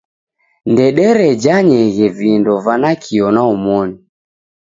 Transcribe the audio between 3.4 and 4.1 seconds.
omoni.